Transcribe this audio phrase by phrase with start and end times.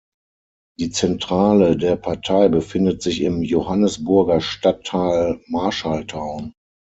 [0.79, 6.53] Die Zentrale der Partei befindet sich im Johannesburger Stadtteil Marshalltown.